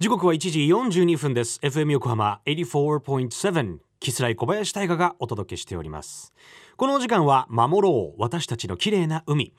[0.00, 1.60] 時刻は1時42分です。
[1.62, 6.32] FM 横浜84.7キスライ小林大賀がお届けしております。
[6.78, 8.18] この時間は守ろう。
[8.18, 9.52] 私たちの綺麗な海。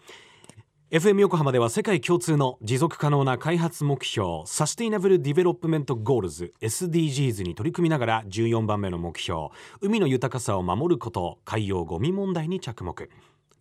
[0.90, 9.50] FM 横浜では世界共通の持続可能な開発目標サステイナブル・ディベロップメント・ゴールズ SDGs に取り組みながら14番目の目標
[9.80, 13.12] 海の豊かさを守ること海洋ゴミ問題に着目。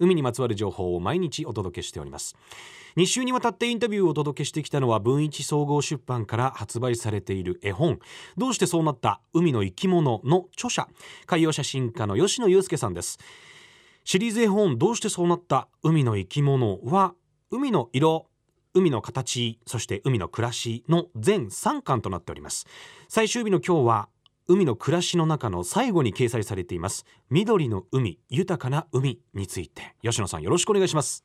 [0.00, 2.34] 海にまつわる情報を毎日お届けしております。
[2.96, 8.00] 2週にわたってインタビューをお届けしてきたのは文一総合出版から発売されている絵本。
[8.36, 10.88] どうしてそうなった海の生き物の著者。
[11.26, 13.18] 海洋写真家の吉野祐介さんです。
[14.04, 14.78] シリーズ絵本。
[14.78, 17.14] どうしてそうなった海の生き物は
[17.50, 18.26] 海の色。
[18.72, 19.58] 海の形。
[19.66, 22.66] そして海の暮らしの全3巻となっております。
[23.08, 24.08] 最終日の今日は
[24.52, 31.22] 海の暮らしの中の最後に掲載されています緑の海豊かな海について吉野さんよろしくお願いします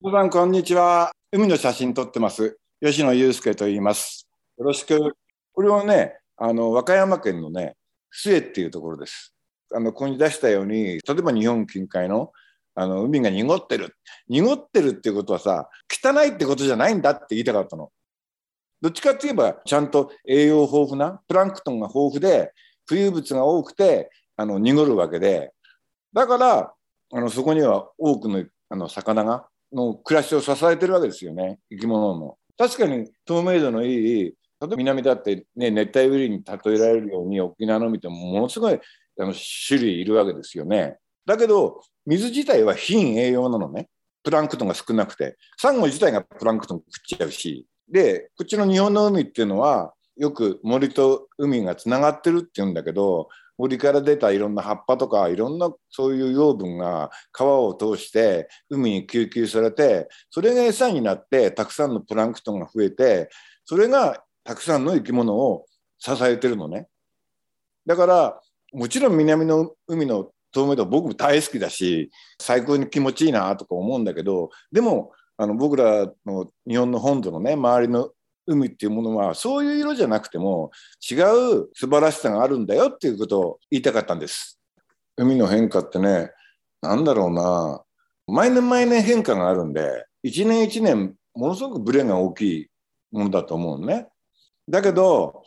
[0.00, 1.10] 皆さん、こんにちは。
[1.32, 2.58] 海の写真撮ってます。
[2.80, 4.28] 吉野祐介と言います。
[4.58, 5.16] よろしく。
[5.52, 7.74] これはね、あの、和歌山県のね、
[8.14, 9.34] 須江っていうところです。
[9.72, 12.32] あの、ここに出したように、例えば日本近海の
[12.74, 13.96] あの海が濁ってる。
[14.28, 17.90] 濁ってるっていうことはさ、汚いってことじゃないんだって言いたかったの。
[18.84, 22.52] どっちかって言えば、ちゃんと栄養豊富な、プランクトンが豊富で、
[22.86, 25.54] 浮遊物が多くて、あの、濁るわけで、
[26.12, 26.74] だから、
[27.10, 31.60] あの、そこには多くのあの魚がの暮らしを支えてるわけですよね。
[31.70, 32.36] 生き物の。
[32.58, 39.34] 確かに透明度のいい例えば南だって、ね、熱帯雨林に例えられるように沖縄の海ってものすごいあの
[39.66, 40.98] 種類いるわけですよね。
[41.24, 43.88] だけど水自体は貧栄養なのね。
[44.22, 45.36] プランクトンが少なくて。
[45.56, 47.66] サンゴ自体がプランクトン食っちゃうし。
[47.88, 63.28] でこっちの日本の海っていうのはよく森と海がつながってるっていうんだけど森から出たいろんな葉っぱとかいろんなそういう養分が川を通して海に吸収されてそれが餌になってたくさんのプランクトンが増えて
[63.64, 65.66] それがたくさんの生き物を
[65.98, 66.88] 支えてるのね。
[67.86, 68.40] だから
[68.72, 72.10] もちろん南の海の透明度僕も大好きだし
[72.40, 78.10] 最高に気持ちいいなとか思うんだけどでもあの僕らの日本の本土のね周りの
[78.46, 80.70] 海っていうものはそういう色じゃなくても
[81.10, 84.60] 違う素晴らしさがあるんだよっていうことを言いたかったんです。
[85.16, 86.30] 海の変化ってね
[86.82, 87.82] 何だろうな
[88.26, 92.66] 毎年毎年変化があるんで一年一年ものすごくブレが大きい
[93.12, 94.08] ものだと思うね。
[94.68, 95.44] だけど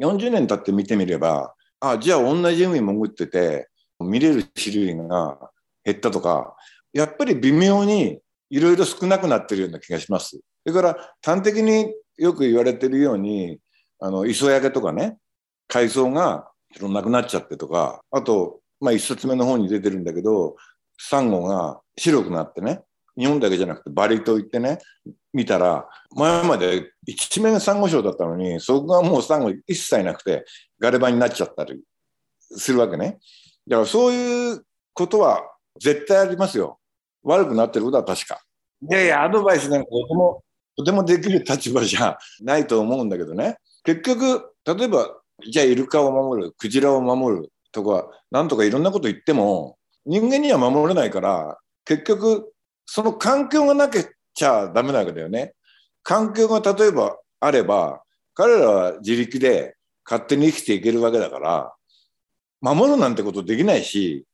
[0.00, 3.68] 40年経って見てみればあじゃあ同じ海潜ってて
[4.00, 5.38] 見れる種類が
[5.84, 6.56] 減ったとか
[6.92, 10.30] やっぱり微妙にいろいろ少なくなってるような気がします。
[10.36, 13.58] それから端的によく言われてるように
[14.00, 15.18] あの磯焼けとかね
[15.68, 16.50] 海藻が
[16.80, 20.56] なくなっちゃってとかあと、まあ、一冊目の方に出てるんだけど
[20.98, 22.82] サンゴが白くなってね
[23.16, 24.78] 日本だけじゃなくてバリ島行ってね
[25.32, 30.44] 見たら前まで一面サンゴ礁だったのにそこがもうサンゴ一切なくて
[30.78, 31.80] ガレ場になっちゃったり
[32.38, 33.18] するわけね
[33.66, 35.42] だからそういうことは
[35.80, 36.77] 絶対ありますよ
[37.28, 38.40] 悪くなってることは確か
[38.82, 40.42] いやいやアドバイスなんかとても
[40.76, 52.52] とてもできる立場じゃ ないと思うんだけどね結局例えばじゃあイルカを守るクジラを守るとかなんとかいろんなこと言っても人間には守れないから結局
[52.86, 55.52] その環境がなきゃダメなわけだよね。
[56.02, 58.02] 環境が例えばあれば
[58.34, 61.74] 彼らは自力で勝手に生きていけるわけだから
[62.62, 64.24] 守るなんてことできないし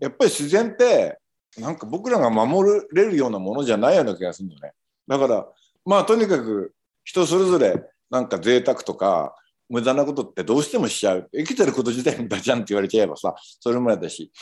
[0.00, 1.18] やっぱり自然って
[1.58, 4.72] なんか僕らが守れるようなものじゃないような気がするのね。
[5.06, 5.46] だから
[5.84, 6.72] まあとにかく
[7.04, 9.36] 人それぞれなんか贅沢とか
[9.68, 11.28] 無駄なことってどうしてもしちゃう。
[11.32, 14.32] 生きてること自体無駄じゃんって言われちゃえばさそれもやだし。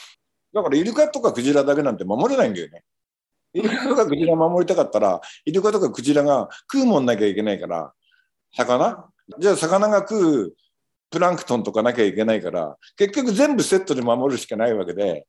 [0.53, 2.83] だからイルカとかクジラだけなんて守れないんだよね。
[3.55, 7.93] イルカとかクジラ守りたかったらイルカとかクジラが食うもんなきゃいけないから
[8.57, 9.05] 魚？
[9.39, 10.55] じゃあ魚が食う
[11.11, 15.27] プランクトンとかなきゃいけないから結局全部セットで守るしかないわけで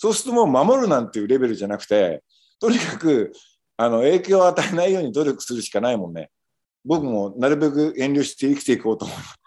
[0.00, 2.22] そうするともう守るなんていうレベルじゃなくて
[2.58, 3.32] とにかく
[3.76, 6.30] あの影響を与えないように努力するしかないもんね。
[6.86, 9.38] 僕もなるべく遠慮して生きていこうと思います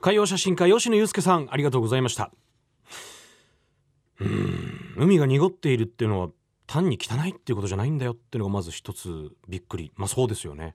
[0.00, 2.32] 海洋写真家吉野祐介さんありがとうございました。
[4.18, 6.30] うん海が濁っているっていうのは
[6.66, 9.92] 単に汚いっていうことじゃないんだよっていうのがまず一つびっくり。
[9.94, 10.74] まあそうですよね。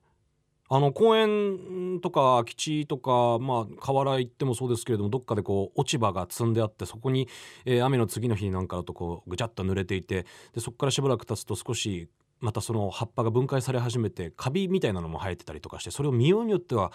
[0.76, 7.30] あの公園とか空き地とか、まあ、河原行ってもそうですけれどもどっかでこう落ち葉が積んであってそこに、
[7.64, 12.10] えー、雨の次の日なんかだとこうぐちゃっと濡れていてでそこからしばらく経つと少し
[12.42, 16.92] またその葉っぱが分解され始めてカビみたいなのも生えてたりとかしてそれを見ようによっては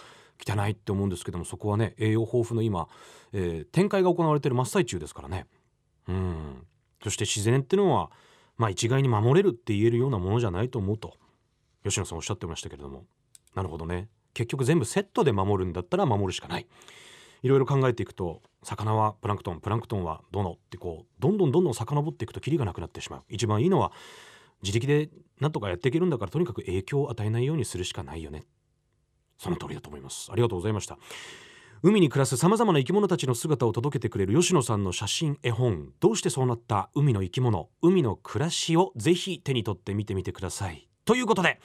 [0.47, 2.87] 汚いって思うんですけどもそこはね栄養豊富の今、
[3.32, 5.47] えー、展開が行われている真っ最中ですからね。
[6.06, 6.67] うん。
[7.03, 8.11] そして自然ってのは
[8.59, 11.15] まあ一概に守れるって言えるようなものじゃないと思うと
[11.82, 13.05] 吉野さんおっしゃってましたけれども。
[13.55, 14.08] なるほどね。
[14.35, 16.67] 結局全部セットで守るんだったら守るしかない。
[17.43, 23.23] いろいろ考えていくと魚はプランクトンプランクトンはどのってこうどんどんどんどん遡っていくとキリがなくなってしまう。
[23.29, 23.93] 一番いいのは
[24.62, 25.08] 自力で
[25.41, 28.44] なんとかやっていけるんだからとにかく影響を与えないようにするしかないよね。
[29.38, 30.31] その通りだと思います。
[30.31, 30.99] ありがとうございました。
[31.82, 35.94] 海に暮らす様々な生き物たちの姿を届けてくれる吉野さんの写真絵本。
[35.99, 40.89] どうしてそうなった海の生き物海の暮らしをぜひ手に取って見てみてください。
[41.10, 41.58] ということで、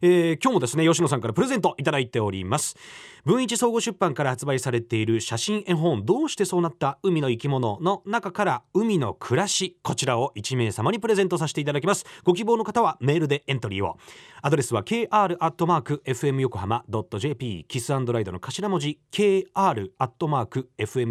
[0.00, 2.76] えー、今日もですね吉野さんからプレゼントいただいております。
[3.24, 12.06] 文一総合出版から発売されている写真絵本どうしてそうなった海の生き物の中から海の暮らしこちらを1名様にプレゼントさせていただきます。
[12.22, 13.96] ご希望の方はメールでエントリーを。
[14.40, 16.84] アドレスは kr.fm 横浜
[17.18, 19.52] .jp キスライドの頭文字 kr.fm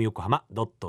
[0.01, 0.45] 横浜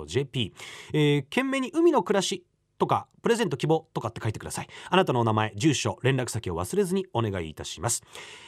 [0.07, 0.55] .jp、
[0.93, 2.45] えー、懸命に海の暮らし
[2.83, 4.67] とかプレゼント希望とかって書いてください。
[4.91, 8.03] あなたのお名前住所連絡先を忘れずにお願いいたします。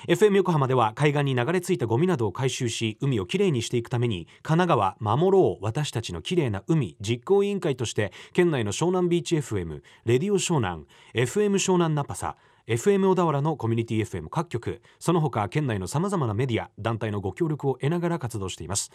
[0.09, 10.85] FM 横浜では海岸に流れ着いたゴミなどを回収し海をきれいにしていくために神奈川守ろう私たちのきれいな海実行委員会として県内の湘南ビーチ FM レディオ湘南
[11.15, 18.91] FM 湘南ナパサ FM 小田原のコミュニティ FM 各局その他県内のさまざまなメディア団体のご協力を得ながら活動しています。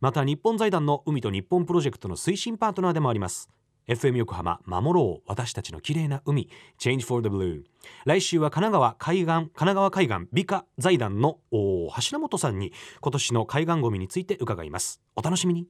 [0.00, 3.50] また日本財団の海と日本プロジェクトの推進パートナーでもあります。
[3.88, 6.48] FM 横浜守ろう私たちの綺麗な海
[6.78, 7.62] Change for the Blue
[8.04, 15.00] 来週は神奈川海岸神奈川海岸美化財団の橋本さんに今年の海岸ゴミについて伺います。
[15.16, 15.66] お楽しみに。